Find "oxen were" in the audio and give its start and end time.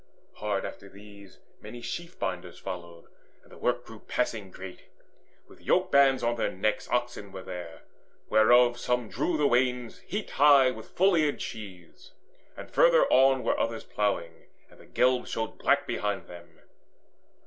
6.89-7.43